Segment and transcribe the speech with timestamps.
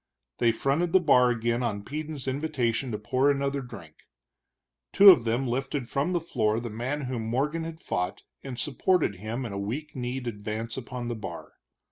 [0.39, 4.07] They fronted the bar again on Peden's invitation to pour another drink.
[4.91, 9.17] Two of them lifted from the floor the man whom Morgan had fought, and supported
[9.17, 11.51] him in a weak kneed advance upon the bar.